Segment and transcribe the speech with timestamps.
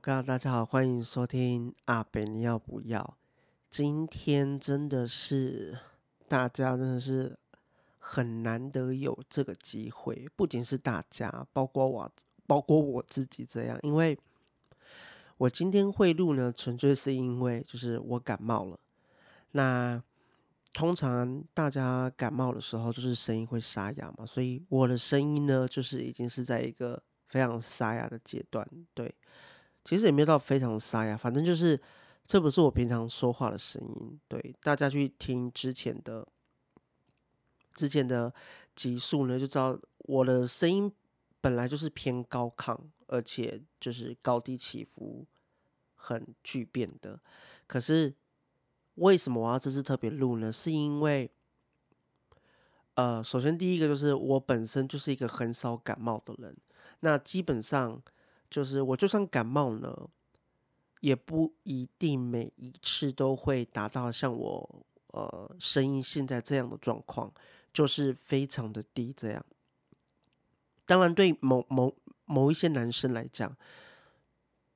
[0.00, 3.18] 大家好，欢迎收听阿北，你要不要？
[3.70, 5.78] 今天真的是
[6.28, 7.38] 大家真的是
[7.98, 12.10] 很难得有这个机会，不仅是大家，包括我，
[12.46, 14.18] 包括我自己这样，因为
[15.36, 18.80] 我今天会录呢，纯粹是因为就是我感冒了。
[19.50, 20.02] 那
[20.72, 29.14] 通常大家感冒的时候，就是声音会沙哑嘛，所以我的声音呢，就是已经是在一个非常沙哑的阶段，对。
[29.84, 31.80] 其实也没有到非常塞啊，反正就是
[32.24, 34.20] 这不是我平常说话的声音。
[34.28, 36.28] 对，大家去听之前的
[37.74, 38.32] 之前的
[38.76, 40.92] 集数呢，就知道我的声音
[41.40, 45.26] 本来就是偏高亢，而且就是高低起伏
[45.96, 47.18] 很巨变的。
[47.66, 48.14] 可是
[48.94, 50.52] 为什么我要这次特别录呢？
[50.52, 51.32] 是因为
[52.94, 56.56] 呃，首先第一个就是我本身就是一个很少感冒的人，
[57.00, 58.00] 那基本上。
[58.52, 60.08] 就是我就算感冒了，
[61.00, 67.32] 也不一定每一次都会达到像我呃声音现在这样的状况，
[67.72, 69.44] 就是非常的低这样。
[70.86, 73.56] 当然对某某某一些男生来讲，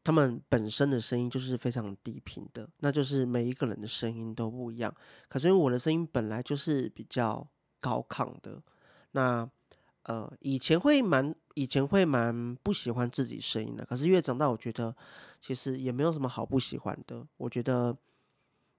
[0.03, 4.97] 他们本身的声音就是非常低频的，那就是每一个人的声音都不一样。
[5.29, 7.47] 可是因为我的声音本来就是比较
[7.81, 8.63] 高亢的，
[9.13, 9.49] 那。
[10.09, 14.95] 呃，以前会蛮，以前会蛮不喜欢自己声音的，可是越长大，我觉得
[15.41, 17.27] 其实也没有什么好不喜欢的。
[17.37, 17.97] 我觉得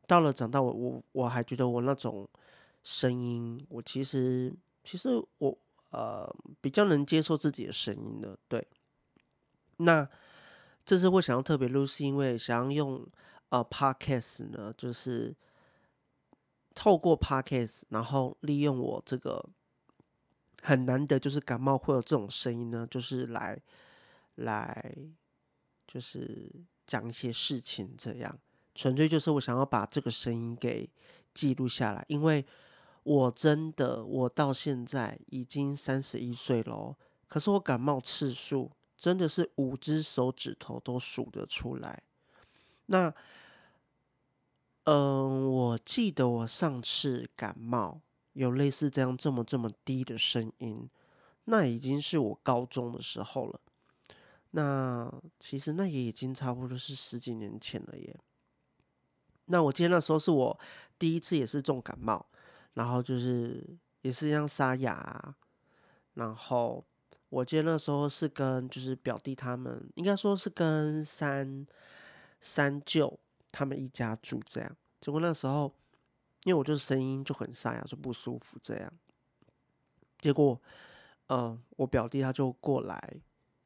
[0.08, 2.30] 到了长大我，我我还觉得我那种
[2.82, 4.56] 声音，我其实
[4.86, 5.58] 其实我
[5.90, 8.40] 呃比较能接受自己的声音的。
[8.48, 8.66] 对，
[9.76, 10.08] 那
[10.86, 13.06] 这次会想要特别录，是因为想要用
[13.50, 15.36] 呃 Podcast 呢，就是
[16.74, 19.50] 透过 Podcast，然后利用我这个。
[20.68, 23.62] 很难得，就是感冒会有这种声音呢，就是来
[24.36, 24.94] 来
[25.88, 26.52] 就是
[26.86, 28.38] 讲一些事情这样，
[28.76, 30.90] 纯粹就是我想要把这个声音给
[31.34, 32.46] 记录下来，因为
[33.04, 36.98] 我真的我到现在已经三十一岁了，
[37.30, 42.04] 可是我感冒次数真的是五只手指头都数得出来。
[42.88, 43.14] 那
[44.84, 48.02] 嗯，我记得我上次感冒。
[48.38, 50.92] 有类似这样这么这么低的声音，
[51.44, 53.60] 那已经是我高中的时候了。
[54.52, 58.20] 那其实那也已经差不多是十几年前了耶。
[59.46, 60.60] 那我记得那时候是我
[61.00, 62.28] 第一次也是重感冒，
[62.76, 63.66] 然后就是
[64.04, 65.34] 也是像沙哑。
[66.14, 66.86] 然后
[67.30, 71.66] 我记得那时候是跟就是表弟他们，应该说是跟三
[72.40, 73.20] 三舅
[73.52, 74.78] 他们一家住这样。
[75.02, 75.74] 结果那时候。
[76.48, 78.94] 因为我就是声音就很沙哑，就不舒服这样。
[80.18, 80.62] 结果，
[81.28, 83.18] 嗯、我表弟他就过来，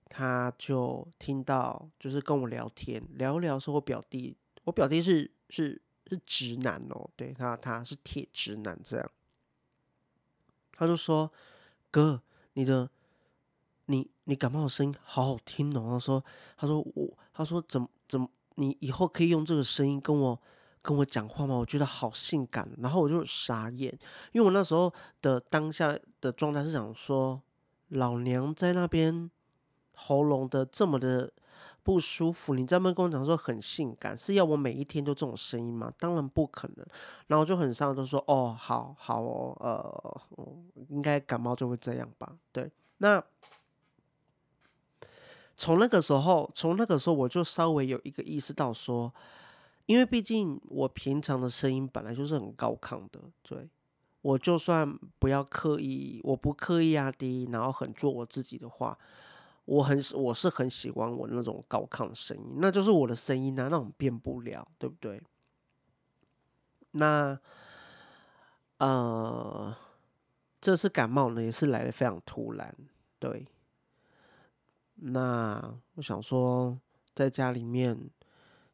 [0.10, 9.12] 他就听到就是跟我聊天，聊聊说，我表弟，我表弟是是是直男哦，对他他是铁直男这样。
[10.72, 11.32] 他就说
[11.92, 12.90] ：“哥，你的
[13.86, 16.26] 你你感冒的声音好好听哦。”他说
[16.58, 20.42] ：“他说我他说怎么怎么你以后可以用这个声音跟我。”
[20.84, 21.56] 跟我讲话吗？
[21.56, 24.00] 我觉得好性感，然后我就傻眼，
[24.32, 27.40] 因为我那时候的当下的状态是想说，
[27.88, 29.30] 老娘在那边
[29.94, 31.32] 喉咙的这么的
[31.84, 35.94] 不舒服，你在那边跟我讲说很性感，是要我每一天都这种声音吗？
[36.00, 36.84] 当然不可能。
[37.28, 40.22] 然后就很伤，就说哦，好好哦，呃，
[40.90, 42.36] 应该感冒就会这样吧。
[42.52, 43.24] 对，那
[45.58, 49.14] 从那个时候，从那个时候我就稍微有一个意识到说。
[49.92, 53.70] 因为毕竟我平常的声音本来就是很高亢的，对，
[54.22, 58.98] 我就算不要刻意，我不刻意压低，然后很做我自己的话，
[59.66, 65.22] 我很我是很喜欢我那种高亢的声音，那就是我的声音啊，那种变不了，对不对？
[66.92, 67.38] 那
[68.78, 69.76] 呃，
[70.62, 72.74] 这次感冒呢也是来得非常突然，
[73.20, 73.46] 对。
[74.96, 76.80] 那我想说，
[77.14, 78.10] 在家里面。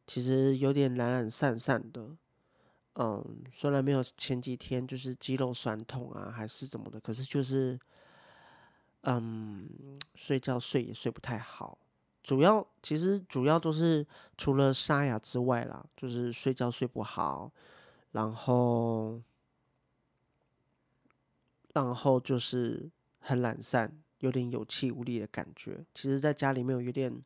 [0.08, 2.16] 其实有点懒懒散散的，
[2.94, 7.78] 嗯，虽然没有前几天就是肌肉酸痛啊，还是怎么的，可是就是，
[9.02, 9.68] 嗯，
[10.14, 11.76] 睡觉睡也睡不太好，
[12.22, 14.06] 主要其实主要都是
[14.38, 17.52] 除了沙哑之外啦，就是睡觉睡不好，
[18.10, 19.20] 然后，
[21.74, 22.88] 然后就是
[23.20, 25.84] 很懒散，有点有气无力的感觉。
[25.94, 27.22] 其实在家里面有点。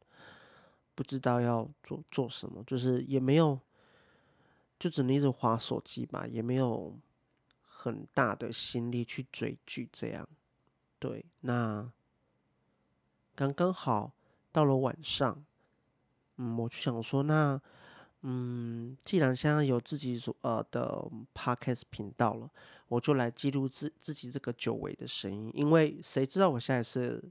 [0.94, 3.58] 不知道要做做什么，就是也没有，
[4.78, 6.94] 就只能一直划手机吧，也没有
[7.62, 10.28] 很大的心力去追剧这样。
[10.98, 11.90] 对，那
[13.34, 14.12] 刚刚好
[14.52, 15.44] 到了晚上，
[16.36, 17.60] 嗯，我就想说，那，
[18.20, 22.50] 嗯，既然现在有自己所呃的 podcast 频道了，
[22.88, 27.24] 我就来记录自自己这个久违的声音，因为谁知道我现在是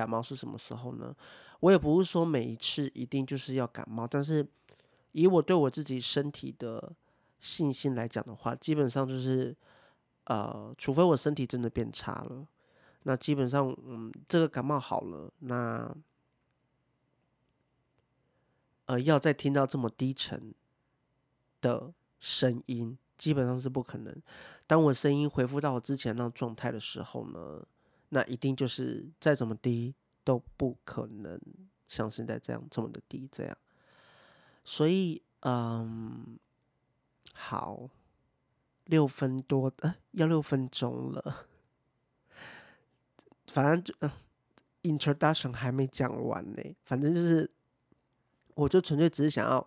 [0.00, 1.14] 感冒是什么时候呢？
[1.60, 4.46] 我也不是说每一次一定就是要感冒，但是
[5.12, 6.92] 以我对我自己身体的
[7.38, 9.54] 信心来讲的话，基本上就是，
[10.24, 12.46] 呃，除非我身体真的变差了，
[13.02, 15.94] 那基本上，嗯，这个感冒好了，那。
[18.86, 20.52] 呃，要再听到这么低沉
[21.60, 24.20] 的声音，基本上是不可能。
[24.66, 27.64] 当我声音恢复到我之前那种状态的时候呢，
[28.10, 31.40] 那一定就是再怎么低都不可能
[31.88, 33.56] 像现在这样这么的低这样。
[34.64, 36.38] 所以，嗯，
[37.32, 37.88] 好，
[38.84, 41.46] 六分多，呃，要六分钟了。
[43.46, 44.12] 反正就，呃
[44.82, 47.50] ，introduction 还没讲完呢，反正就是。
[48.54, 49.66] 我就纯粹只是想要，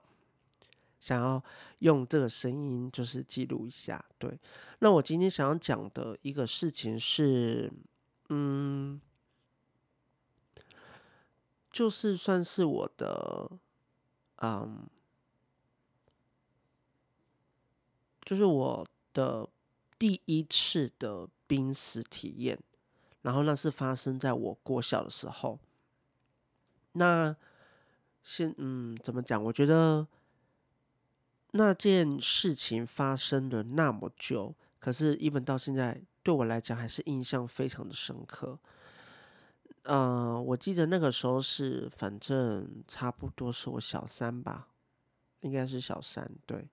[1.00, 1.44] 想要
[1.80, 4.06] 用这个声音，就是记录一下。
[4.20, 4.40] 对，
[4.78, 7.72] 那我今天想要讲的一个事情是，
[8.34, 9.02] 嗯，
[11.72, 13.52] 就是算是我的，
[14.38, 14.88] 嗯，
[18.24, 19.48] 就是我的
[20.00, 22.60] 第一次的濒死体验，
[23.22, 25.60] 然后那是发生在我过小的时候，
[26.94, 27.36] 那。
[28.26, 29.44] 先嗯，怎么讲？
[29.44, 30.08] 我觉得
[31.52, 38.58] 那件事情发生了那么久，可是一本到现在对我来讲还是印象非常的深刻。
[39.84, 44.70] 嗯、我记得那个时候是，反正差不多是我小三吧，
[45.42, 46.70] 应该是小三对。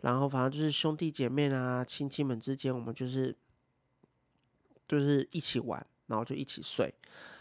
[0.00, 3.36] 然后反正就是兄弟姐妹啊、亲戚们之间，我们就是
[4.88, 6.94] 就是一起玩，然后就一起睡。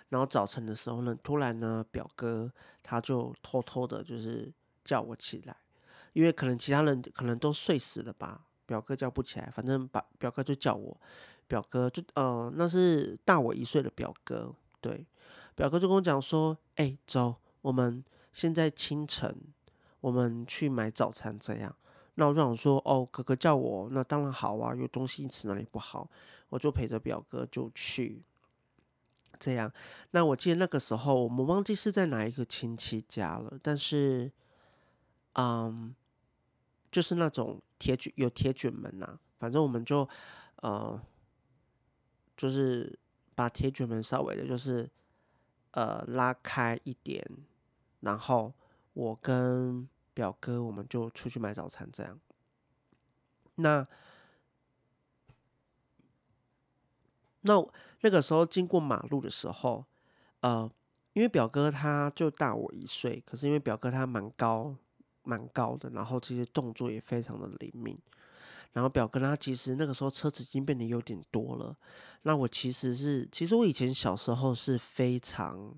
[0.10, 2.52] 然后早晨的时候呢，突然呢，表哥
[2.84, 4.52] 他就偷偷的，就是
[4.84, 5.56] 叫我起来，
[6.12, 10.98] 因为可能其他人可能都睡死了吧，表哥叫不起来，反正把表哥就叫我，
[11.46, 15.06] 表哥就呃那是大我一岁的表哥，对，
[15.56, 19.36] 表哥就跟我讲说，哎、走，我们现在清晨，
[20.00, 21.76] 我们去买早餐这样。
[22.16, 26.10] 那我就想说，哦，哥哥叫我，那当然好啊，有东西吃哪里不好，
[26.48, 28.24] 我就陪着表哥就去。
[29.38, 29.74] 这样，
[30.12, 34.32] 那我记得那个时候，我们忘记是在哪一个亲戚家了，但是，
[35.34, 35.94] 嗯，
[36.92, 40.08] 就是那种铁卷有铁卷门呐、啊，反正我们就，
[40.58, 41.02] 呃，
[42.36, 43.00] 就是
[43.34, 44.90] 把铁卷门稍微的，就是，
[45.72, 47.26] 呃，拉开一点，
[48.02, 48.54] 然后
[48.94, 52.20] 我跟表哥我们就出去买早餐，这样，
[53.56, 53.88] 那。
[57.44, 57.56] 那
[58.02, 59.84] 那个时候经过马路的时候，
[60.42, 60.72] 呃，
[61.14, 64.76] 因为表哥他就大我一岁，可是因为表哥他蛮高
[65.24, 67.98] 蛮高的，然后这些动作也非常的灵敏，
[68.74, 71.76] 然后表哥他其实那个时候车子已经变得有点多了，
[72.22, 75.76] 那我其实是，其实我以前小时候是非常，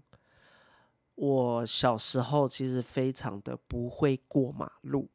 [1.16, 5.10] 我小时候其实非常的不会过马路，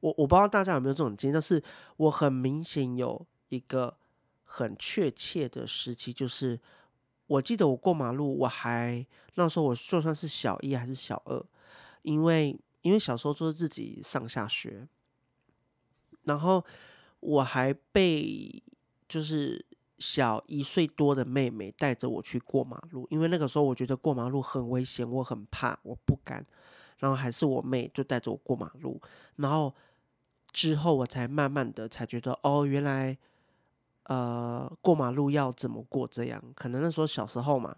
[0.00, 1.62] 我我不知道大家有没有这种经验，但是
[1.96, 3.96] 我很明显有一个。
[4.50, 6.58] 很确切的时期就是，
[7.26, 11.44] 我记得我过马路，我还那时候我就算是小一还是小二，
[12.00, 14.88] 因为因为小时候就是自己上下学，
[16.24, 16.64] 然后
[17.20, 18.62] 我还被
[19.08, 19.64] 就是
[19.98, 26.46] 小一岁多的妹妹带着我去过马路，因为那个时候我觉得过马路很危险，我很怕，我不敢，
[26.98, 29.00] 然后还是我妹就带着我过马路，
[29.36, 29.74] 然后
[30.52, 33.18] 之后我才慢慢的才觉得哦，原来。
[34.04, 36.08] 呃，过马路要怎么过？
[36.08, 37.76] 这样可能那时候小时候嘛。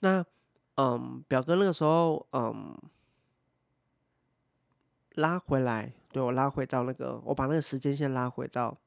[0.00, 0.26] 那，
[0.74, 2.76] 嗯，表哥那个时候，嗯，
[5.14, 8.78] 拉回来，对，我拉回到那个，我把那个时间线拉回到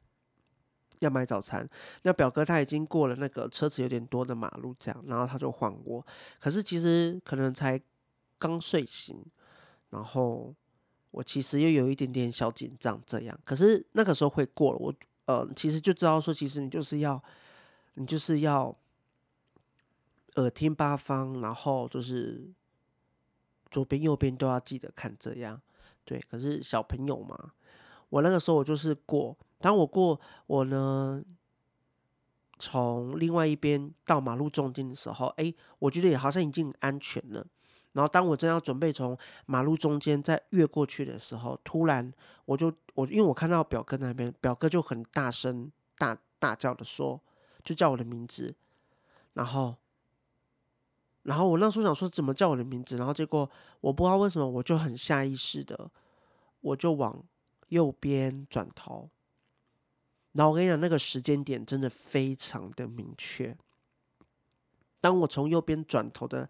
[0.99, 1.69] 要买早餐。
[2.03, 6.05] 那表哥他已经过了那个车子有点多的马路，这样，然后他就晃我。
[6.39, 7.81] 可是其实可能才
[8.37, 9.25] 刚睡醒，
[9.89, 10.53] 然后
[11.11, 13.39] 我其实又有一点点小紧张，这样。
[13.45, 14.93] 可是那个时候会过了，我。
[15.27, 17.23] 呃，其实就知道说，其实你就是要，
[17.95, 18.77] 你就是要
[20.35, 22.51] 耳听八方，然后就是
[23.71, 25.59] 左边右边都要记得看这样，
[26.05, 26.19] 对。
[26.29, 27.51] 可是小朋友嘛，
[28.09, 31.23] 我那个时候我就是过，当我过我呢，
[32.57, 37.45] 从另外一边到马路中间的时候，哎，我觉得也好像已经很安全了。
[37.93, 47.21] 然后当我正要准备从马路中间再越过去的时候，突然我就我因为我看到表哥那边，表哥就很大声大大叫的说，
[47.63, 48.53] 就叫我的名字，
[49.33, 49.75] 然后
[51.25, 53.49] 然后我那时候想说怎么叫我的名字，然后结果
[53.81, 55.89] 我不知道为什么我就很下意识的，
[56.61, 57.23] 我就往
[57.67, 59.09] 右边转头。
[60.33, 63.57] 然后我跟你讲，那个时间点真的非常的明确。
[65.01, 66.47] 当我从右边转头的，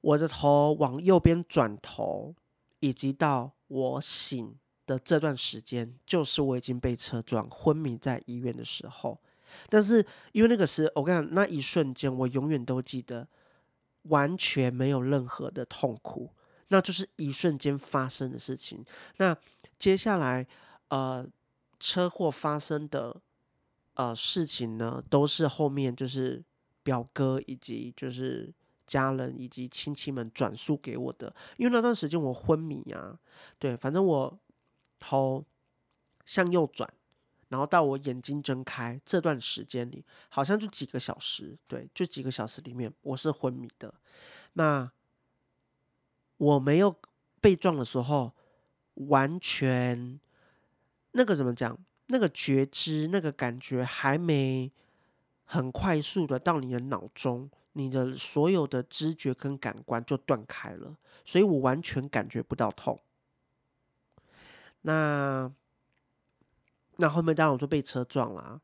[0.00, 2.36] 我的头往右边转头，
[2.78, 4.54] 以及到我醒
[4.86, 9.18] 的这段时间，就是我已经被车撞昏迷在医院的时候。
[9.68, 13.26] 但是因为那个时，我跟你讲，那一瞬间我永远都记得，
[14.02, 16.32] 完全没有任何的痛苦，
[16.68, 18.84] 那就是一瞬间发生的事情。
[19.16, 19.36] 那
[19.78, 20.46] 接下来，
[20.88, 21.26] 呃。
[21.80, 23.20] 车祸发生的
[23.94, 26.42] 呃事情呢，都是后面就是
[26.82, 28.52] 表哥以及就是
[28.88, 31.36] 家人以及亲戚们转述给我的。
[31.56, 33.20] 因为那段时间我昏迷啊，
[33.60, 34.40] 对，反正我
[34.98, 35.44] 头
[36.26, 36.92] 向右转，
[37.48, 43.94] 然后到我眼睛睁开这段时间里，好像就几个小时，对，就几个小时里面我是昏迷的。
[44.52, 44.90] 那
[46.36, 46.96] 我没有
[47.40, 48.32] 被撞的时候，
[48.94, 50.20] 完全。
[51.10, 51.78] 那个怎么讲？
[52.06, 54.70] 那个觉知，那个感觉还没
[55.44, 63.00] 很快速的到你的脑中，你的所有的知觉跟感官就断开了，所以我完全感觉不到痛。
[64.80, 65.52] 那
[67.00, 68.60] 那后面当然我就被车撞啦，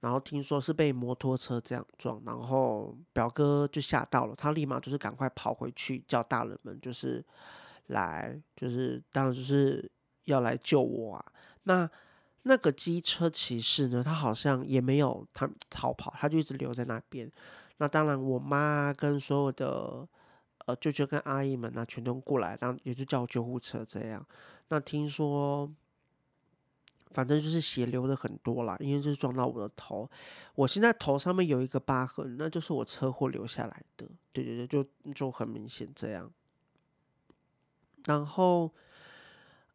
[0.00, 7.24] 然后听说是被摩托车这样撞，然后表哥就吓到了，他立马就是赶快跑回去叫大人们就是
[7.86, 9.90] 来，就是当然就是
[10.24, 11.24] 要来救我啊。
[11.62, 11.90] 那
[12.42, 14.02] 那个机车骑士呢？
[14.04, 17.30] 他好像也没有他逃跑，他就一直留在那边。
[17.78, 20.08] 那当然，我妈跟所有的
[20.66, 24.26] 呃舅舅跟阿姨们呢，全都过来，然后也就叫救护车这样。
[24.68, 25.70] 那听说，
[27.12, 30.10] 反正就是血流的很多啦，因为就是撞到我的头。
[30.54, 34.06] 我现在头上面有一个疤痕，那就是我车祸留下来的。
[34.32, 36.30] 对对对，就就很明显这样。
[38.04, 38.72] 然后。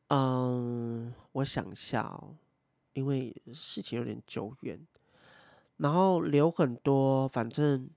[0.09, 2.35] 嗯，我想一下哦，
[2.91, 4.85] 因为事情有点久远，
[5.77, 7.89] 然后流很多，反正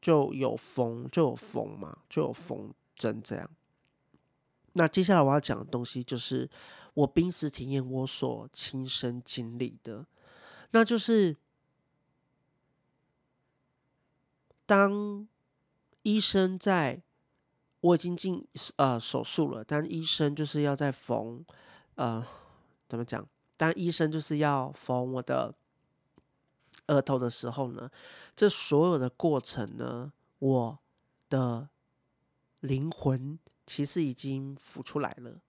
[0.00, 3.50] 就有缝，就有缝嘛，就有缝针这样。
[4.72, 6.50] 那接下来我要讲的东西就是
[6.94, 10.06] 我濒死体验我所亲身经历的，
[10.70, 11.36] 那就是
[14.66, 15.26] 当
[16.02, 17.02] 医生在。
[17.84, 21.44] 我已经进呃手术了，但医生就是要在缝，
[21.96, 22.24] 呃，
[22.88, 23.26] 怎么讲？
[23.56, 25.56] 当医生就是要缝我的
[26.86, 27.90] 额头的时候呢，
[28.36, 30.78] 这所有的过程呢，我
[31.28, 31.70] 的
[32.60, 33.40] 灵魂
[33.72, 35.40] 其实已经浮出来了。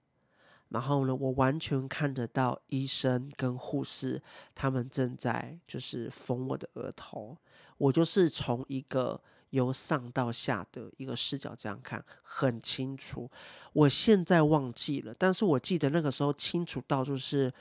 [0.70, 4.22] 然后呢，我完全看得到医生跟护士
[4.56, 7.38] 他们正在就是缝我的额头，
[7.78, 9.22] 我就是从一个。
[9.54, 13.30] 由上到下的一个视角这样看很清楚，
[13.72, 17.54] 我现在忘记了，但是我记得那个时候清楚到就是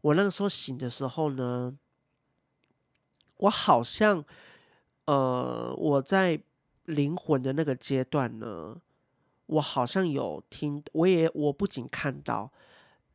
[0.00, 1.78] 我那个时候醒的时候呢，
[3.36, 4.24] 我好像
[5.04, 6.40] 呃我在
[6.86, 8.80] 灵魂的那个阶段呢，
[9.46, 12.52] 我好像有听，我也我不仅看到。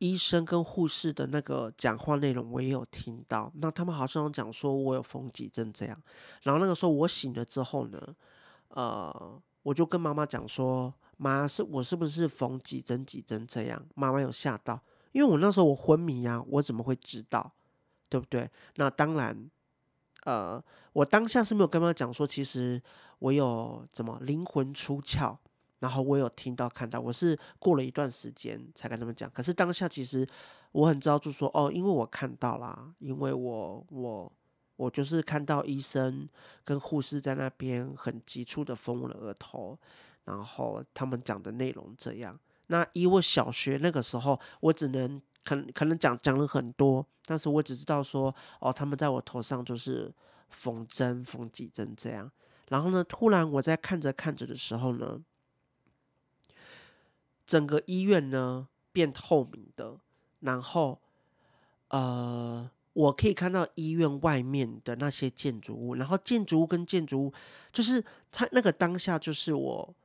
[0.02, 6.00] 医生跟护士的那个讲话内容我也有听到，那他们好像讲说我有缝几针这样，
[6.40, 8.16] 然后那个时候我醒了之后呢，
[8.68, 13.84] 呃，我就跟妈妈讲说，妈是我是不是缝几针几针这样？
[13.94, 14.80] 妈妈有吓到，
[15.12, 17.52] 因为我那时候我昏迷呀，我怎么会知道，
[18.08, 18.48] 对不对？
[18.76, 19.50] 那当然，
[20.24, 22.82] 呃，我当下是没有跟妈妈讲说，其实
[23.18, 25.36] 我有怎么灵魂出窍。
[25.80, 29.30] 然后我有听到看到，我是过了一段时间才跟他们讲。
[29.30, 30.28] 可是当下其实
[30.72, 34.30] 我很知道，就说哦，因为我看到啦，因为我我
[34.76, 36.28] 我就是看到医生
[36.64, 39.78] 跟护士在那边很急促的缝我的额头，
[40.24, 42.38] 然后他们讲的内容这样。
[42.66, 50.12] 那以我小学那个时候，我只能可可能讲讲了很多，但是我只知道说哦，他们在我头上就是
[50.50, 52.30] 缝针缝几针这样。
[52.68, 55.22] 然后呢，突然我在看着看着的时候呢。
[57.50, 59.98] 整个医院呢变透明的，
[60.38, 61.00] 然后
[61.88, 67.32] 呃，我可以看到医院外面的那些建筑物，然后建筑物跟建筑物，
[67.72, 69.96] 就是它那个当下就是我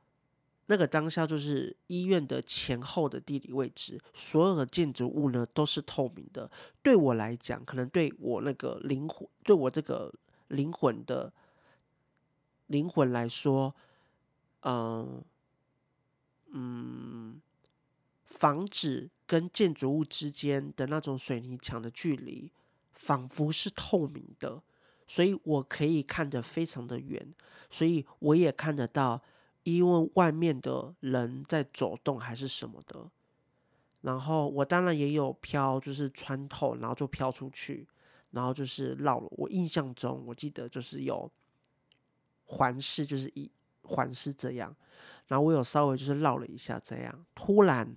[0.66, 6.50] 那个当下就是医院的前后的地理位置，所有的建筑物呢都是透明的。
[6.82, 10.12] 对我来讲，可能对我那个灵魂，对我这个
[10.48, 11.32] 灵魂的
[12.66, 13.76] 灵魂来说，
[14.62, 15.22] 嗯、
[16.52, 17.40] 嗯，
[18.24, 22.50] 房子跟建筑物之间的那种水泥墙的距离，
[22.92, 24.62] 仿佛是透明的，
[25.06, 27.34] 所以我可以看得非常的远，
[27.70, 29.22] 所以我也看得到，
[29.64, 33.10] 因为外面的人在走动还是什么的。
[34.02, 37.88] 然后我当然也有飘，就是穿透，然后就飘出去，
[38.30, 39.26] 然后就是绕了。
[39.32, 41.32] 我印象中，我记得就是有
[42.44, 43.50] 环视，就是一
[43.82, 44.76] 环视这样。
[45.26, 47.96] 然后我有稍微就是绕了一下这样，突然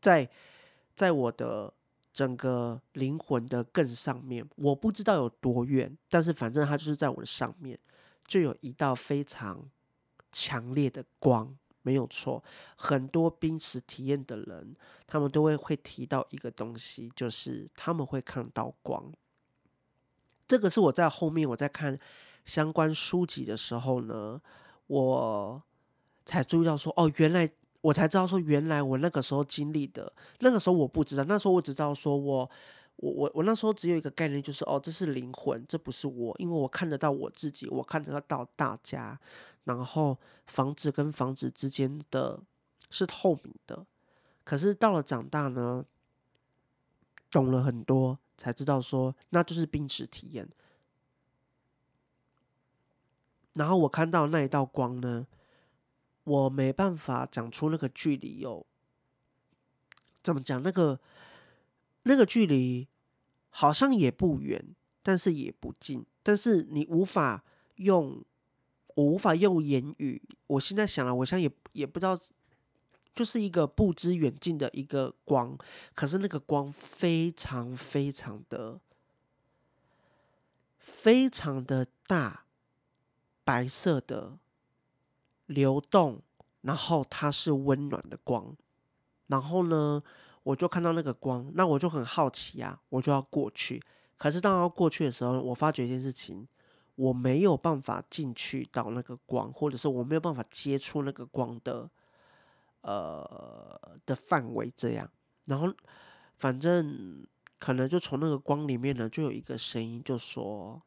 [0.00, 0.30] 在
[0.94, 1.72] 在我的。
[2.14, 7.80] 整个灵魂的更上面，我不知道有多远，但是反正它就是在我的上面，
[8.24, 9.68] 就有一道非常
[10.30, 12.44] 强烈的光，没有错。
[12.76, 14.76] 很多濒死体验的人，
[15.08, 19.12] 他们都会会提到一个东西，就是他们会看到光。
[20.46, 21.98] 这个是我在后面我在看
[22.44, 24.40] 相关书籍的时候呢，
[24.86, 25.62] 我
[26.24, 27.50] 才注意到说，哦，原来。
[27.84, 32.50] 我才知道说，原来我那个时候经历的，那个时候我不知道，那时候我只知道说我，
[32.96, 39.20] 我我我那时候只有一个概念，就是哦，这是灵魂，这不是我，因为我看得到我自己，我看得到大家，
[39.64, 42.40] 然后房子跟房子之间的
[42.88, 43.84] 是透明的，
[44.44, 45.84] 可是到了长大呢，
[47.30, 50.48] 懂了很多，才知道说那就是濒死体验，
[53.54, 55.26] 然后我看到那一道光呢。
[56.26, 58.64] 我没办法讲出那个距离有，
[60.22, 60.62] 怎么讲？
[60.62, 60.98] 那个
[62.02, 62.88] 那个距离
[63.50, 67.44] 好像也不远，但是也不近，但是你无法
[67.76, 68.24] 用，
[68.94, 70.22] 我无法用言语。
[70.46, 72.18] 我现在想了，我现在也也不知道，
[73.14, 75.58] 就是一个不知远近的一个光，
[75.94, 78.80] 可是那个光非常非常的
[80.78, 82.43] 非常的大，
[83.44, 84.38] 白色的。
[85.46, 86.22] 流动，
[86.62, 88.56] 然后它是温暖的光，
[89.26, 90.02] 然后呢，
[90.42, 93.82] 我就看到那个光，那我就很好奇啊，我就要过去。
[94.16, 96.48] 可是当要过去的时候，我发觉一件事情，
[96.94, 101.90] 我没有办法进去到那个光，或者是我没有办法接触那个光的，
[102.80, 105.10] 呃的范围这样。
[105.44, 105.74] 然后
[106.38, 107.26] 反正
[107.58, 110.80] 可能就从那个光里面呢，就有一个声音就说，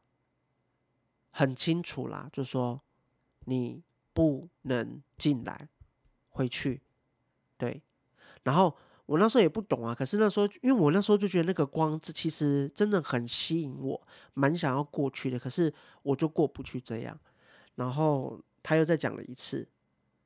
[1.30, 2.80] 很清楚啦，就说
[3.44, 3.82] 你。
[4.14, 5.68] 不能进来，
[6.28, 6.82] 回去，
[7.56, 7.82] 对。
[8.42, 17.20] 然后我那时候也不懂啊，可是那时候，因为我那时候就觉得那个光，这其实真的很吸引我，蛮想要过去的，可是我就过不去这样。
[17.76, 19.68] 然后他又再讲了一次，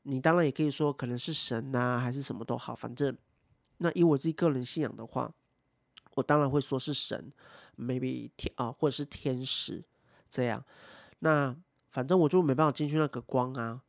[0.04, 3.18] 你当然也可以说可能是神啊，还是什么都好，反正
[3.76, 5.34] 那以我自己个人信仰的话，
[6.14, 7.34] 我当然会说是神
[7.76, 9.84] ，maybe 天啊，或者是天使
[10.32, 10.64] 这样。
[11.20, 11.54] 那。
[11.92, 13.82] 反正我就没办法进去那个光啊，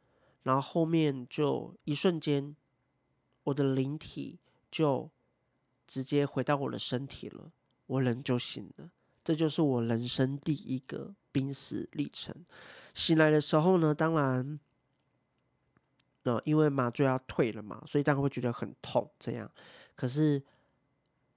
[0.44, 2.54] 然后后面就一瞬间，
[3.46, 5.10] 我的灵体就
[5.88, 7.50] 直接回到我的身体了，
[7.86, 8.90] 我人就醒了。
[9.24, 12.36] 这就是我人生第一个濒死历程。
[12.94, 14.60] 醒来的时候呢，当然，
[16.24, 19.50] 呃，因为麻醉要退了嘛，所以当然会觉得很痛这样。
[19.96, 20.44] 可是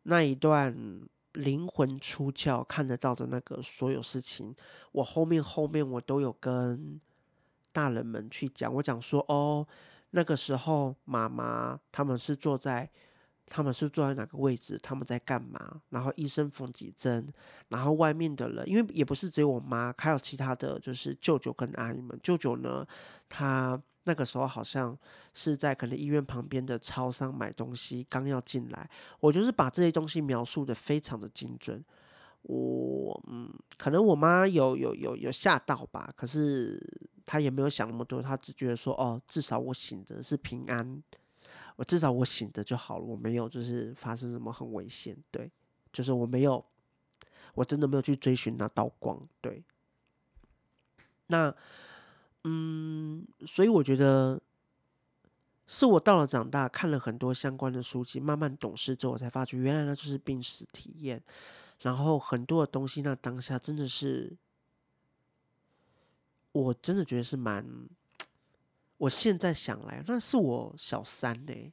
[0.02, 1.08] 那一段。
[1.36, 4.56] 灵魂出窍看得到的那个所有事情，
[4.90, 7.00] 我后面后面我都有跟
[7.72, 9.68] 大人们去讲，我讲说哦，
[10.10, 12.90] 那个时候妈妈他们是坐在，
[13.46, 17.32] 他们是坐在哪个位置，他们在干嘛，然后医生缝几针，
[17.68, 22.88] 然后外面的人，因为也不是只有我妈，还有其他的就是舅舅跟阿姨们，舅舅呢，
[23.28, 23.82] 他。
[24.08, 24.96] 那个时候好像
[25.34, 28.88] 是在可能医院旁边的超商买东西，刚要进来，
[29.18, 31.84] 我就是把这些东西描述得非常的精准。
[32.42, 41.02] 我嗯，可能我妈有有有有吓到吧，可是她也没有想那么多，她只觉得说哦，至少我醒着是平安，
[41.74, 45.50] 我至少我醒着就好了，我没有就是发生什么很危险，对，
[45.92, 46.64] 就是我没有，
[47.54, 49.64] 我真的没有去追寻那道光，对，
[51.26, 51.56] 那。
[52.48, 54.40] 嗯，所以我觉得
[55.66, 61.24] 是我到了长大，看了很多相关的书籍，慢慢懂事之后，我才发觉原来那就是濒死体验。
[61.80, 64.36] 然后很多的东西，那当下真的是，
[66.52, 67.66] 我真的觉得是蛮，
[68.96, 71.72] 我现在想来，那是我小三呢，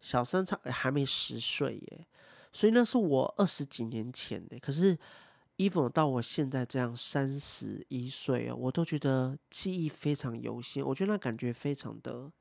[0.00, 2.06] 小三差还没十岁耶，
[2.52, 4.96] 所以那是我二十几年前的，可是。
[5.58, 10.84] Even 到我现在这样三十一岁哦，我都觉得记忆非常犹新。
[10.86, 12.32] 我觉得那感觉非常的，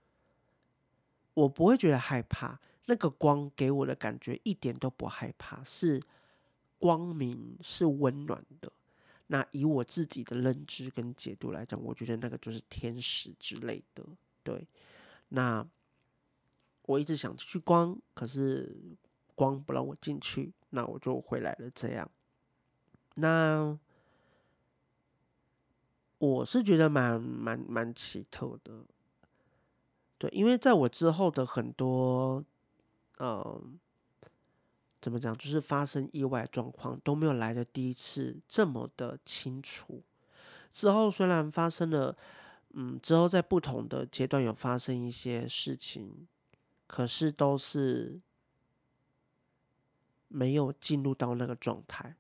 [1.34, 2.62] 我不会觉得害怕。
[2.86, 6.02] 那个光给我的感觉一点都不害怕，是
[6.80, 8.72] 光明，是温暖的。
[9.26, 14.06] 那以我自己的认知跟解读来讲，我觉得那个就是天使之类的。
[14.44, 14.68] 对，
[15.28, 15.68] 那
[16.84, 18.78] 我一直想去光，可是
[19.36, 21.70] 光不让我进去，那我就回来了。
[21.76, 22.10] 这样。
[23.20, 23.80] 那
[26.20, 28.86] 我是觉得蛮蛮蛮奇特的，
[30.20, 32.46] 对，因为在我之后的很多，
[33.18, 33.60] 呃，
[35.02, 40.04] 怎么讲，就是发生意外状况都没有来的第一次这么的清楚。
[40.72, 42.16] 之后虽然发生了，
[42.70, 46.28] 嗯，之后在不同的阶段有发生一些事情，
[46.86, 48.20] 可是都是
[50.28, 52.16] 没有进入到那个状态。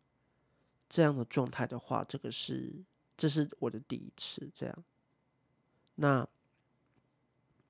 [0.89, 2.73] 这样的状态的话，这个是。
[3.19, 4.83] 这是我的第一次这样。
[5.95, 6.27] 那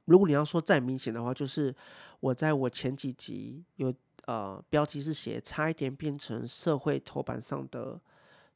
[0.04, 1.74] 如果你要说再明显的话，就是
[2.20, 3.94] 我在我前几集有
[4.26, 8.02] 呃标题是写差一点变成社会头版上的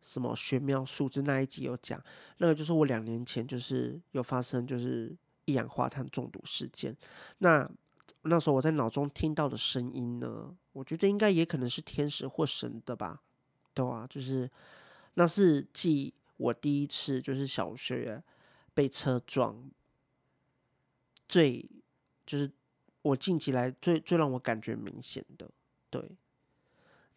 [0.02, 2.04] 什么玄妙数字那一集有讲，
[2.38, 6.98] 那个就是我两年前就是有发生就是一氧化碳中毒事件。
[7.38, 7.72] 那
[8.22, 13.22] 那时候我在脑中听到的声音呢，我觉得应该也可能是天使或神的吧，
[13.74, 14.50] 对啊，就是
[15.14, 16.14] 那是继。
[16.38, 18.24] 我第一次就是小学
[18.74, 19.70] 被车撞，
[21.28, 21.70] 最
[22.26, 22.50] 就是
[23.04, 25.52] 我近期来最最让我感觉明显的，
[25.92, 26.10] 对。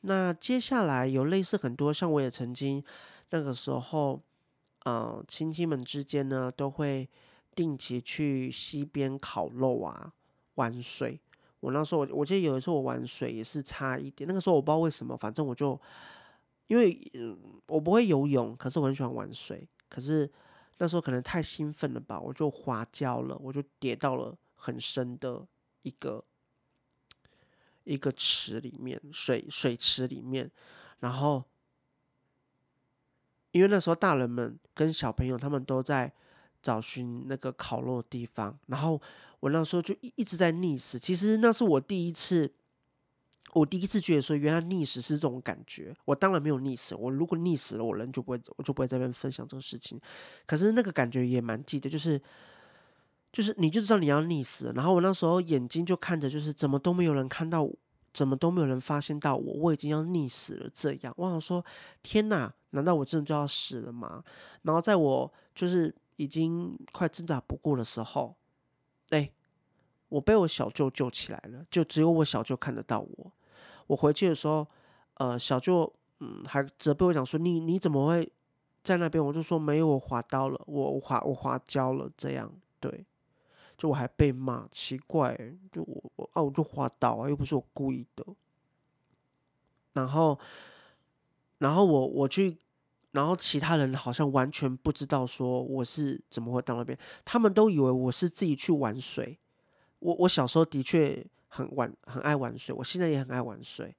[0.02, 2.84] 那接下来有类似很多，像我也曾经
[3.30, 4.20] 那个时候，
[4.84, 7.08] 呃，亲戚们之间呢都会
[7.54, 10.12] 定期去溪边烤肉啊、
[10.54, 11.18] 玩水。
[11.60, 15.80] 我那时候我我记得有一次我玩水也是差一点，那个时候我不知道为什么，反正我就。
[16.66, 19.68] 因为嗯，我不会游泳，可是我很喜欢玩水。
[19.90, 20.32] 可是
[20.78, 25.46] 那时候可能太兴奋了吧，我就滑跤了，我就跌到了很深的
[25.82, 26.24] 一个
[27.84, 30.50] 一个池里面，水水池里面。
[31.00, 31.44] 然后
[33.50, 36.12] 因为那时候大人们跟小朋友他们都在
[36.62, 39.02] 找寻那个烤肉的地方，然后
[39.40, 40.98] 我那时候就一一直在溺死。
[40.98, 42.52] 其实那是我第一次。
[43.54, 45.94] 我第一次觉得说，原来溺死是这种感觉。
[46.04, 50.00] 我当然没有溺死，我如果溺死了，我人就不会，我就不会在这边分享这个事情。
[50.46, 52.20] 可是那个感觉也蛮记得，就是，
[53.32, 54.72] 就是你就知道你要溺死。
[54.74, 57.70] 然后我那时候眼睛就看着，就是怎么都没有人看到，
[58.12, 61.14] 怎么都没有人发现到我，我已经要溺死了这样。
[61.16, 61.64] 我想说，
[62.02, 64.24] 天哪，难道我真的就要死了吗？
[64.62, 68.34] 然后在我就是已经快挣扎不过的时候，
[69.10, 69.30] 哎，
[70.08, 73.30] 我被我小舅救起来了，就只有我小舅看得到我。
[73.86, 74.66] 我回去的时候，
[75.14, 78.32] 呃，小舅嗯还责备我讲说，你你怎么会
[78.82, 79.24] 在那边？
[79.24, 83.04] 我就说没有，我滑倒了，我滑我滑跤了这样，对，
[83.76, 85.38] 就我还被骂，奇怪，
[85.70, 88.24] 就我我啊我就滑倒啊，又不是我故意的。
[89.92, 90.38] 然后
[91.58, 92.56] 然后我我去，
[93.12, 99.38] 然后其他人好像完全不知道说我是怎么会到那边，他们都以为我是自己去玩水。
[99.98, 101.26] 我我小时候的确。
[101.54, 103.94] 很玩，很爱玩水，我现在也很爱玩水。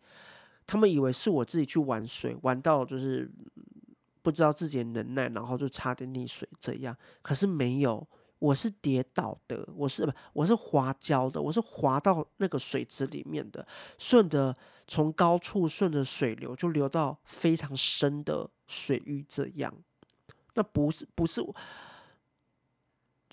[0.68, 3.32] 他们以为是我自己去玩水，玩到就是
[4.22, 6.98] 不知道自己的能耐，然后就差点溺水这样。
[7.22, 13.66] 可是没有，我是跌倒的，我是不，我是滑跤的，我是滑到那个水池里面的，
[13.98, 19.74] 顺着从高处顺着水流就流到非常深的水域这样。
[20.56, 21.42] 那不是不是。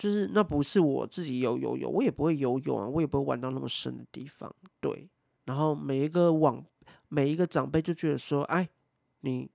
[0.03, 5.09] 就是那不是我自己游游泳，我也不会游泳啊，我也不会玩到那么深的地方，对。
[5.45, 6.65] 然后每一个网，
[7.09, 8.69] 每一个长辈就觉得说，哎，
[9.21, 9.49] 你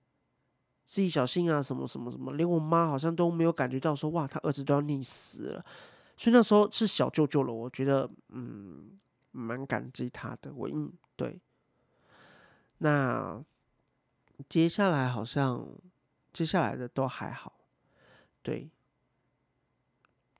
[0.85, 5.65] 自己小心啊，什么什么什么，连我妈好像都没有感觉到说，哇，他儿子都要溺死了。
[6.15, 8.97] 所以那时候是小舅舅了，我觉得嗯，
[9.31, 10.53] 蛮感激他的。
[10.53, 11.41] 我嗯，对。
[12.77, 13.43] 那
[14.47, 15.67] 接下来好像
[16.31, 17.51] 接下来的都还好，
[18.43, 18.69] 对。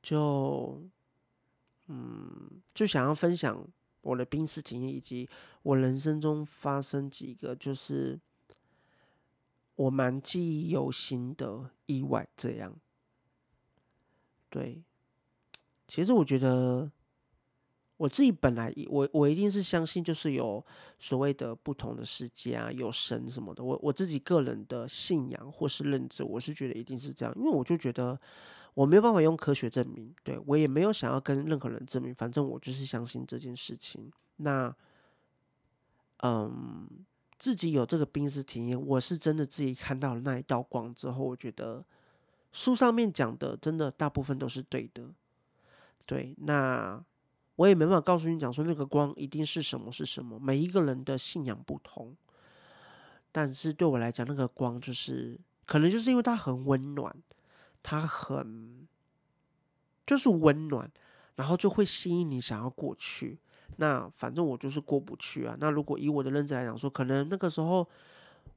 [0.04, 0.82] 就，
[1.88, 3.68] 嗯，就想要分享
[4.02, 5.30] 我的濒死经验，以及
[5.64, 8.20] 我人生中发生几个就是
[9.76, 12.76] 我蛮记忆犹新的意外，这样。
[14.50, 14.82] 对，
[15.88, 16.90] 其实我觉得
[17.98, 20.66] 我自己本来我我一定是相信，就是有
[21.00, 23.64] 所谓的不同的世界啊，有神什么的。
[23.64, 28.22] 我我自己个人的信仰或是认知，我是觉得一定是这样，因为我就觉得。
[28.78, 34.12] 我没有办法用科学证明，对，我也没有想要跟任何人证明，反正我就是相信这件事情。
[34.36, 34.76] 那，
[36.18, 36.88] 嗯，
[37.40, 41.86] 自己有这个濒死体验，我是真的自己看到了那一道光之后，我觉得
[42.52, 45.06] 书上面讲的真的大部分都是对的。
[46.06, 47.04] 对，那
[47.56, 52.16] 我也没办法告诉你讲说那个光一定是什么是什么，每一个人的信仰不同。
[53.32, 57.16] 但是对我来讲，那个光就是可能就是因为它很温暖。
[57.90, 58.86] 它很，
[60.06, 60.92] 就是温暖，
[61.38, 63.40] 然后就会吸引你想要过去。
[63.78, 65.56] 那反正我就是过不去啊。
[65.58, 67.88] 那如果以我的认知来讲说，可能那个时候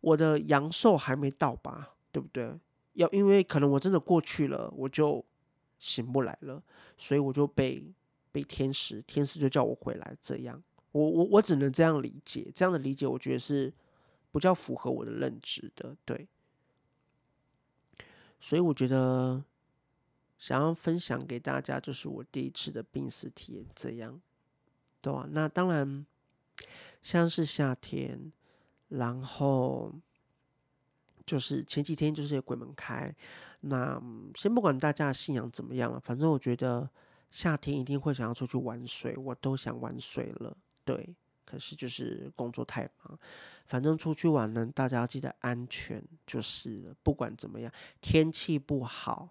[0.00, 2.58] 我的阳寿还没到吧，对不对？
[2.94, 5.24] 要因为可能我真的过去了，我就
[5.78, 6.60] 醒不来了，
[6.98, 7.84] 所以我就被
[8.32, 13.72] 被天使，天使就叫我回来，这样，我我我只能这样理解，这样的理解我觉得是
[14.32, 16.26] 比较符合我的认知的，对，
[18.40, 19.44] 所以我觉得
[20.38, 24.20] 想要分享给大家，就是我第一次的濒死体验，这样，
[25.00, 25.26] 对吧？
[25.30, 26.04] 那当然，
[27.02, 28.32] 像是夏天，
[28.88, 29.92] 然后。
[31.26, 33.14] 就是前几天就是有鬼门开，
[33.60, 34.02] 那
[34.34, 36.90] 先不管大家信仰怎么样了，反正我觉得
[37.30, 41.14] 夏天一定会想要出去玩水，我都想玩水了，对。
[41.50, 43.18] 可是就是工作太忙，
[43.66, 49.30] 反正出去玩呢，大家要记得安全就是了，不管怎么样，天气不好，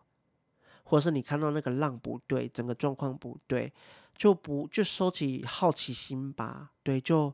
[0.84, 3.72] 或者是你看到那个浪不对，整个状况不对，
[4.18, 7.34] 就不就收起好奇心吧，对，就。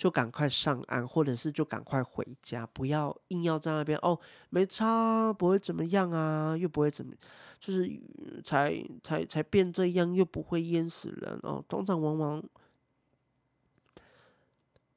[0.00, 7.12] 就赶快上岸，或者是就赶快回家，不要硬要在那边哦，没差，不会怎么样啊，又不会怎么，
[7.58, 8.00] 就是
[8.42, 11.62] 才才才变这样，又不会淹死人哦。
[11.68, 12.42] 通常往往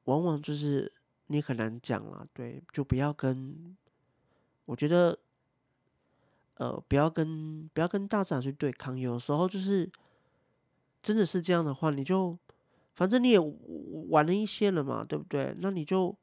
[0.05, 0.91] 往往就是
[1.27, 3.75] 你很难讲了，对，就不要跟，
[4.65, 5.17] 我觉得，
[6.55, 9.91] 呃，不要跟不要跟大自然去对抗，有时候就是
[11.01, 12.37] 真的是这样的话，你就。
[12.95, 13.39] 反正你也
[14.09, 15.55] 玩了一些了嘛，对不对？
[15.57, 16.15] 那你就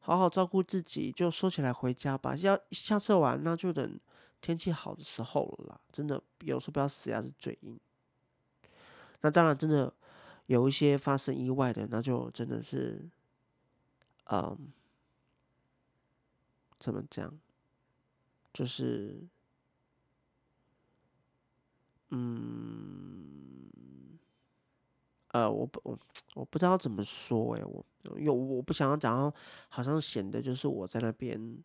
[0.00, 2.36] 好好照顾自己，就收起来回家吧。
[2.36, 3.98] 要下次玩，那就等
[4.42, 5.80] 天气好的时候了啦。
[5.92, 7.80] 真的，有时候不要死鸭子嘴硬。
[9.22, 9.94] 那当然，真的
[10.44, 13.08] 有一些发生意外的，那就真的是，
[14.30, 14.72] 嗯，
[16.78, 17.36] 怎么讲？
[18.52, 19.26] 就是，
[22.10, 22.58] 嗯。
[25.32, 25.98] 呃，我不我
[26.34, 27.86] 我不知道怎么说诶，我
[28.18, 29.32] 因为我不想要讲
[29.68, 31.62] 好像显得就是我在那边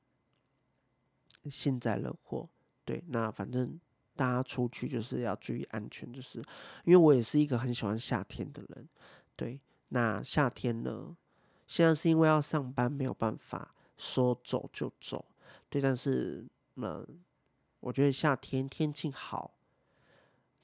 [1.49, 2.47] 幸灾乐祸，
[2.83, 3.79] 对，那反正
[4.15, 6.39] 大家出去就是要注意安全，就是
[6.83, 8.87] 因为我也是一个很喜欢夏天的人，
[9.35, 11.15] 对，那夏天呢，
[11.67, 15.25] 现在是因为要上班没有办法说走就走，
[15.69, 17.23] 对，但是嗯，
[17.79, 19.51] 我觉得夏天天气好。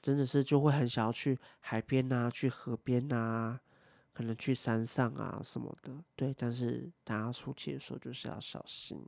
[0.00, 3.60] 真的是就会很想要去海边啊，去河边啊，
[4.12, 6.34] 可能去山上啊什么的，对。
[6.36, 9.06] 但是大家出去的时候就是要小心。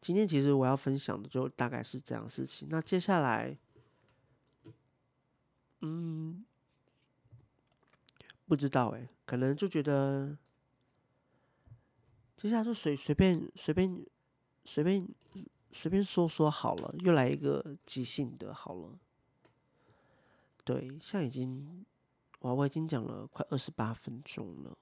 [0.00, 2.66] 今天其实我要分享的就大概是这样事情。
[2.68, 3.56] 那接下来，
[5.80, 6.44] 嗯，
[8.52, 10.36] 不知道诶，可能就觉得，
[12.36, 14.04] 接下来就随随便随便
[14.66, 15.08] 随便。
[15.74, 18.98] 随便说说好了，又来一个即兴的，好了。
[20.66, 21.86] 对，现在已经，
[22.40, 24.76] 哇，我已经讲了快二十八分钟了。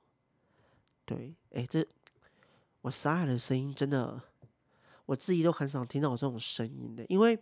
[1.04, 1.86] 对，哎，这
[2.80, 4.20] 我沙哑的声音真的，
[5.06, 7.38] 我自己都很少听到我这种声音的，因为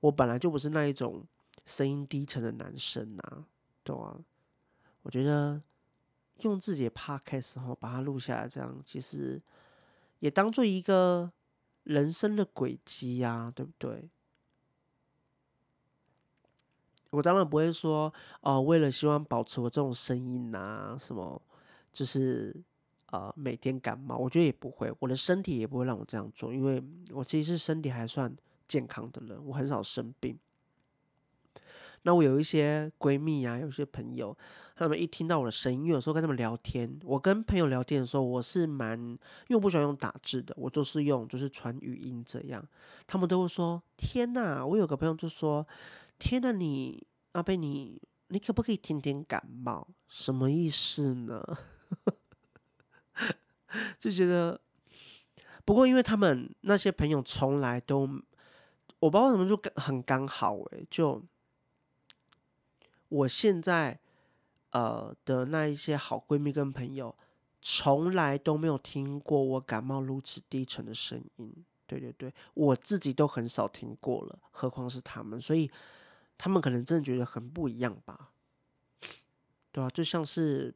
[0.00, 1.26] 我本来就不是那一种
[1.64, 3.46] 声音低沉的男生呐，
[3.82, 4.20] 对啊。
[5.02, 5.62] 我觉得
[6.40, 9.42] 用自己的 podcast 后把它录下来，这样其实
[10.18, 11.32] 也当做一个。
[11.82, 14.10] 人生的轨迹呀，对不对？
[17.08, 21.40] 我当然不会说哦，为了希望保持我这种声音呐，什么
[21.94, 22.54] 就是
[23.06, 28.36] 呃每天感冒，我觉得也不会，我的身体也不会让我这样做，因为我其实是身体还算
[28.68, 30.38] 健康的人，我很少生病。
[32.02, 34.36] 那我有一些闺蜜啊，有一些朋友，
[34.84, 39.18] 他们一听到我的声音，有时候跟他们聊天，我跟朋友聊天的时候，我是蛮，因
[39.50, 42.66] 为我不喜欢用打字的，我都是用就是传语音这样，
[43.06, 45.66] 他们都会说，天呐，我有个朋友就说，
[46.18, 49.86] 天呐，你阿贝你，你可不可以天天感冒？
[50.08, 51.58] 什么意思呢？
[54.00, 54.60] 就觉得，
[55.64, 58.08] 不过因为他们那些朋友从来都，
[58.98, 61.22] 我不知道为什么就很刚好诶、就。
[63.08, 63.98] 我现在
[64.70, 67.16] 呃的那一些好闺蜜跟朋友，
[67.60, 71.64] 从来都没有听过我感冒如此低沉的声音。
[71.86, 75.72] 对对对，我自己都很少听过了，何况是他们，所以
[76.38, 78.30] 他们可能真的觉得很不一样吧？
[79.72, 80.74] 对啊，就像是，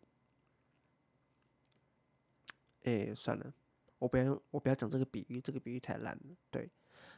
[2.82, 3.54] 哎，算了，
[4.00, 6.34] 我不要我不要讲这个比喻，这个比喻太烂了。
[6.50, 6.68] 对，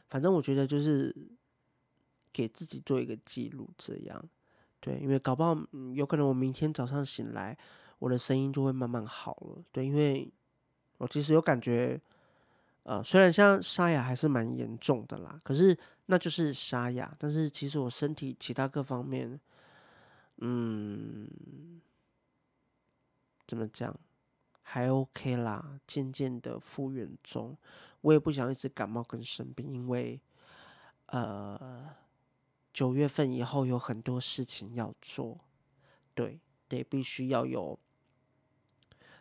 [0.09, 1.15] 反正我觉得就是
[2.31, 4.29] 给自己做一个记录，这样。
[4.87, 5.57] 对，因为搞不好，
[5.95, 7.57] 有可能我明天早上醒来，
[7.99, 9.61] 我的声音就会慢慢好了。
[9.73, 10.31] 对，因为
[10.97, 11.99] 我其实有感觉，
[12.83, 17.17] 呃，虽然像沙哑还是蛮严重的啦，可是那就是沙哑。
[17.19, 19.41] 但是其实我身体其他各方面，
[20.37, 21.27] 嗯，
[23.45, 23.93] 怎么讲，
[24.61, 27.57] 还 OK 啦，渐渐的复原中。
[27.99, 30.21] 我也不想一直感冒跟生病，因为
[31.07, 31.89] 呃
[32.77, 35.39] 九月份以后有很多事情要做，
[36.13, 37.79] 对，得必须要有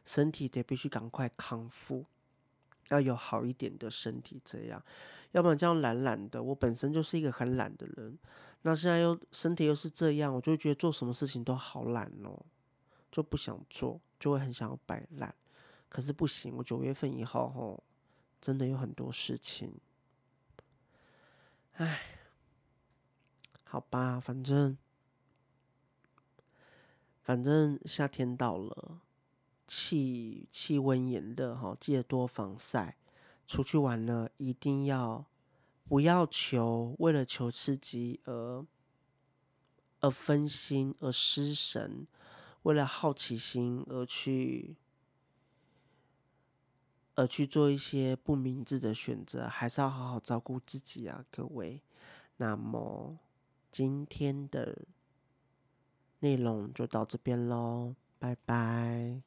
[0.05, 2.05] 身体得必须赶快康复，
[2.91, 4.85] 要有好一点的身体这样，
[5.33, 8.19] 要不然这样懒懒的，我本身就是一个很懒的人，
[8.61, 12.45] 那现在又身体又是这样，我就觉得做什么事情都好懒哦，
[13.11, 15.35] 就不想做，就会很想要摆烂。
[15.89, 17.83] 可是不行，我九月份以后吼，
[18.43, 19.73] 真的有很多事情，
[21.73, 22.03] 唉，
[23.69, 24.79] 好吧，反正
[27.23, 29.01] 反正夏天到了，
[29.67, 32.97] 气气温炎热哈，记得多防晒。
[33.47, 35.27] 出去玩了，一定要
[35.89, 38.65] 不要求为了求刺激而
[40.01, 42.07] 而分心而失神，
[42.63, 44.77] 为了好奇心而去。
[47.15, 51.81] 而去做一些不明智的选择，还是要好好照顾自己啊，各位。
[52.37, 53.19] 那么
[53.77, 54.87] 今天的
[56.21, 59.21] 内容就到这边喽，拜拜。